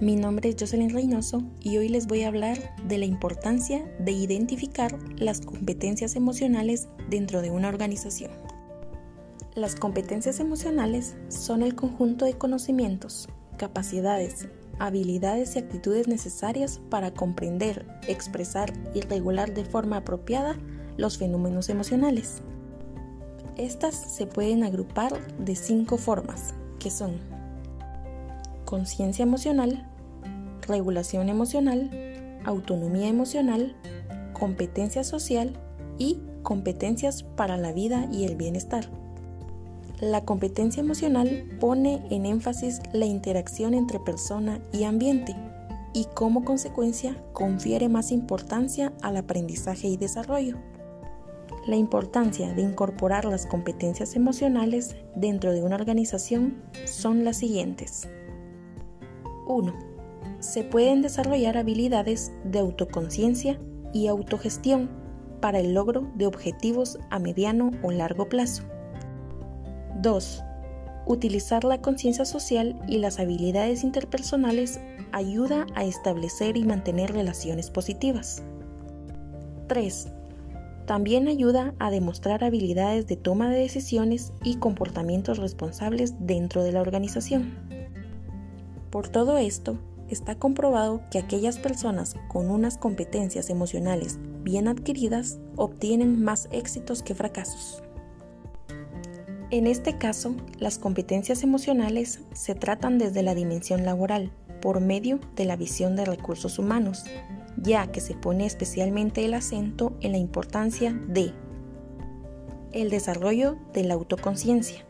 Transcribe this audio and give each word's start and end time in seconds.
Mi 0.00 0.14
nombre 0.14 0.48
es 0.48 0.54
Jocelyn 0.56 0.90
Reynoso 0.90 1.42
y 1.60 1.76
hoy 1.76 1.88
les 1.88 2.06
voy 2.06 2.22
a 2.22 2.28
hablar 2.28 2.56
de 2.86 2.98
la 2.98 3.04
importancia 3.04 3.84
de 3.98 4.12
identificar 4.12 4.96
las 5.16 5.40
competencias 5.40 6.14
emocionales 6.14 6.86
dentro 7.10 7.42
de 7.42 7.50
una 7.50 7.66
organización. 7.66 8.30
Las 9.56 9.74
competencias 9.74 10.38
emocionales 10.38 11.16
son 11.26 11.62
el 11.62 11.74
conjunto 11.74 12.26
de 12.26 12.34
conocimientos, 12.34 13.28
capacidades, 13.56 14.46
habilidades 14.78 15.56
y 15.56 15.58
actitudes 15.58 16.06
necesarias 16.06 16.80
para 16.90 17.12
comprender, 17.12 17.84
expresar 18.06 18.72
y 18.94 19.00
regular 19.00 19.52
de 19.52 19.64
forma 19.64 19.96
apropiada 19.96 20.56
los 20.96 21.18
fenómenos 21.18 21.70
emocionales. 21.70 22.42
Estas 23.56 23.96
se 23.96 24.28
pueden 24.28 24.62
agrupar 24.62 25.12
de 25.38 25.56
cinco 25.56 25.98
formas, 25.98 26.54
que 26.78 26.92
son 26.92 27.18
conciencia 28.68 29.22
emocional, 29.22 29.88
regulación 30.66 31.30
emocional, 31.30 31.88
autonomía 32.44 33.08
emocional, 33.08 33.74
competencia 34.34 35.04
social 35.04 35.58
y 35.96 36.20
competencias 36.42 37.22
para 37.22 37.56
la 37.56 37.72
vida 37.72 38.06
y 38.12 38.26
el 38.26 38.36
bienestar. 38.36 38.90
La 40.02 40.26
competencia 40.26 40.82
emocional 40.82 41.48
pone 41.58 42.02
en 42.10 42.26
énfasis 42.26 42.82
la 42.92 43.06
interacción 43.06 43.72
entre 43.72 44.00
persona 44.00 44.60
y 44.70 44.84
ambiente 44.84 45.34
y 45.94 46.04
como 46.14 46.44
consecuencia 46.44 47.16
confiere 47.32 47.88
más 47.88 48.12
importancia 48.12 48.92
al 49.00 49.16
aprendizaje 49.16 49.88
y 49.88 49.96
desarrollo. 49.96 50.58
La 51.66 51.76
importancia 51.76 52.52
de 52.52 52.60
incorporar 52.60 53.24
las 53.24 53.46
competencias 53.46 54.14
emocionales 54.14 54.94
dentro 55.16 55.52
de 55.52 55.62
una 55.62 55.76
organización 55.76 56.62
son 56.84 57.24
las 57.24 57.38
siguientes. 57.38 58.08
1. 59.48 59.74
Se 60.40 60.62
pueden 60.62 61.02
desarrollar 61.02 61.56
habilidades 61.56 62.32
de 62.44 62.60
autoconciencia 62.60 63.58
y 63.92 64.06
autogestión 64.06 64.88
para 65.40 65.58
el 65.58 65.74
logro 65.74 66.10
de 66.14 66.26
objetivos 66.26 66.98
a 67.10 67.18
mediano 67.18 67.70
o 67.82 67.90
largo 67.90 68.28
plazo. 68.28 68.62
2. 70.00 70.44
Utilizar 71.06 71.64
la 71.64 71.80
conciencia 71.80 72.24
social 72.24 72.80
y 72.86 72.98
las 72.98 73.18
habilidades 73.18 73.82
interpersonales 73.82 74.80
ayuda 75.12 75.66
a 75.74 75.84
establecer 75.84 76.56
y 76.56 76.64
mantener 76.64 77.12
relaciones 77.12 77.70
positivas. 77.70 78.42
3. 79.68 80.08
También 80.86 81.28
ayuda 81.28 81.74
a 81.78 81.90
demostrar 81.90 82.44
habilidades 82.44 83.06
de 83.06 83.16
toma 83.16 83.50
de 83.50 83.58
decisiones 83.58 84.32
y 84.42 84.56
comportamientos 84.56 85.38
responsables 85.38 86.14
dentro 86.20 86.62
de 86.62 86.72
la 86.72 86.80
organización. 86.80 87.67
Por 88.90 89.08
todo 89.08 89.38
esto, 89.38 89.78
está 90.08 90.34
comprobado 90.36 91.02
que 91.10 91.18
aquellas 91.18 91.58
personas 91.58 92.16
con 92.28 92.50
unas 92.50 92.78
competencias 92.78 93.50
emocionales 93.50 94.18
bien 94.42 94.68
adquiridas 94.68 95.38
obtienen 95.56 96.22
más 96.22 96.48
éxitos 96.50 97.02
que 97.02 97.14
fracasos. 97.14 97.82
En 99.50 99.66
este 99.66 99.96
caso, 99.96 100.34
las 100.58 100.78
competencias 100.78 101.42
emocionales 101.42 102.20
se 102.34 102.54
tratan 102.54 102.98
desde 102.98 103.22
la 103.22 103.34
dimensión 103.34 103.84
laboral, 103.84 104.30
por 104.60 104.80
medio 104.80 105.20
de 105.36 105.44
la 105.44 105.56
visión 105.56 105.96
de 105.96 106.04
recursos 106.04 106.58
humanos, 106.58 107.04
ya 107.56 107.86
que 107.88 108.00
se 108.00 108.14
pone 108.14 108.44
especialmente 108.44 109.24
el 109.24 109.34
acento 109.34 109.96
en 110.00 110.12
la 110.12 110.18
importancia 110.18 110.92
de 110.92 111.32
el 112.72 112.90
desarrollo 112.90 113.56
de 113.72 113.84
la 113.84 113.94
autoconciencia, 113.94 114.84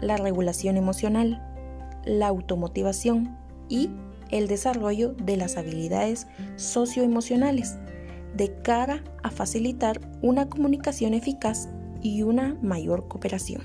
la 0.00 0.16
regulación 0.16 0.76
emocional, 0.76 1.55
la 2.06 2.28
automotivación 2.28 3.36
y 3.68 3.90
el 4.30 4.48
desarrollo 4.48 5.12
de 5.12 5.36
las 5.36 5.56
habilidades 5.56 6.26
socioemocionales 6.56 7.76
de 8.34 8.54
cara 8.62 9.02
a 9.22 9.30
facilitar 9.30 10.00
una 10.22 10.48
comunicación 10.48 11.14
eficaz 11.14 11.68
y 12.02 12.22
una 12.22 12.56
mayor 12.62 13.08
cooperación. 13.08 13.62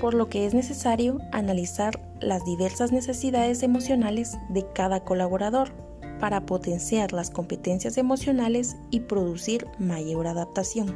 Por 0.00 0.14
lo 0.14 0.28
que 0.28 0.46
es 0.46 0.54
necesario 0.54 1.18
analizar 1.32 2.00
las 2.20 2.44
diversas 2.44 2.92
necesidades 2.92 3.62
emocionales 3.62 4.38
de 4.50 4.64
cada 4.72 5.04
colaborador 5.04 5.72
para 6.20 6.46
potenciar 6.46 7.12
las 7.12 7.30
competencias 7.30 7.96
emocionales 7.96 8.76
y 8.90 9.00
producir 9.00 9.66
mayor 9.78 10.26
adaptación. 10.26 10.94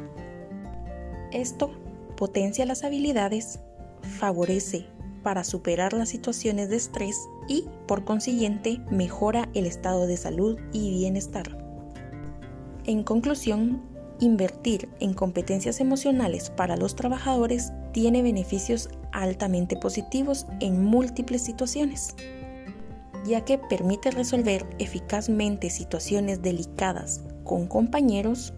Esto 1.31 1.71
potencia 2.15 2.65
las 2.65 2.83
habilidades, 2.83 3.59
favorece 4.01 4.85
para 5.23 5.43
superar 5.43 5.93
las 5.93 6.09
situaciones 6.09 6.69
de 6.69 6.75
estrés 6.75 7.17
y, 7.47 7.65
por 7.87 8.03
consiguiente, 8.03 8.81
mejora 8.91 9.49
el 9.53 9.65
estado 9.65 10.05
de 10.05 10.17
salud 10.17 10.59
y 10.71 10.91
bienestar. 10.91 11.57
En 12.85 13.03
conclusión, 13.03 13.81
invertir 14.19 14.89
en 14.99 15.13
competencias 15.13 15.79
emocionales 15.79 16.49
para 16.49 16.77
los 16.77 16.95
trabajadores 16.95 17.71
tiene 17.93 18.21
beneficios 18.21 18.89
altamente 19.11 19.75
positivos 19.77 20.45
en 20.59 20.83
múltiples 20.83 21.43
situaciones, 21.43 22.15
ya 23.25 23.45
que 23.45 23.57
permite 23.57 24.11
resolver 24.11 24.65
eficazmente 24.79 25.69
situaciones 25.69 26.41
delicadas 26.41 27.21
con 27.43 27.67
compañeros, 27.67 28.53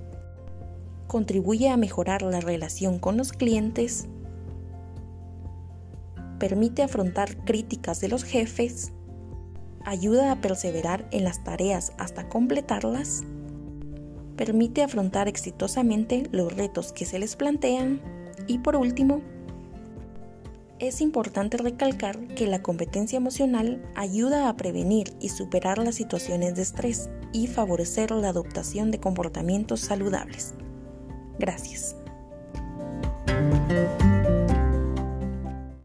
contribuye 1.07 1.69
a 1.69 1.77
mejorar 1.77 2.23
la 2.23 2.39
relación 2.39 2.99
con 2.99 3.17
los 3.17 3.31
clientes, 3.31 4.07
permite 6.39 6.83
afrontar 6.83 7.35
críticas 7.45 8.01
de 8.01 8.09
los 8.09 8.23
jefes, 8.23 8.91
ayuda 9.83 10.31
a 10.31 10.41
perseverar 10.41 11.07
en 11.11 11.23
las 11.23 11.43
tareas 11.43 11.93
hasta 11.97 12.27
completarlas, 12.27 13.23
permite 14.35 14.83
afrontar 14.83 15.27
exitosamente 15.27 16.27
los 16.31 16.53
retos 16.55 16.91
que 16.91 17.05
se 17.05 17.19
les 17.19 17.35
plantean 17.35 18.01
y 18.47 18.59
por 18.59 18.75
último, 18.75 19.21
es 20.79 20.99
importante 20.99 21.55
recalcar 21.57 22.19
que 22.35 22.47
la 22.47 22.61
competencia 22.61 23.15
emocional 23.17 23.81
ayuda 23.95 24.49
a 24.49 24.57
prevenir 24.57 25.13
y 25.21 25.29
superar 25.29 25.77
las 25.77 25.95
situaciones 25.95 26.55
de 26.55 26.63
estrés 26.63 27.09
y 27.31 27.47
favorecer 27.47 28.11
la 28.11 28.29
adoptación 28.29 28.91
de 28.91 28.99
comportamientos 28.99 29.79
saludables. 29.79 30.53
Gracias. 31.39 31.95